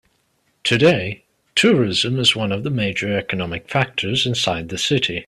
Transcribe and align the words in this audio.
Today, 0.63 1.25
tourism 1.53 2.17
is 2.17 2.35
one 2.35 2.51
of 2.51 2.63
the 2.63 2.71
major 2.71 3.15
economic 3.19 3.69
factors 3.69 4.25
inside 4.25 4.69
the 4.69 4.77
city. 4.79 5.19